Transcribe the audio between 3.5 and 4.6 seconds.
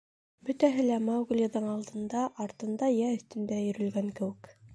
өйрөлгән кеүек.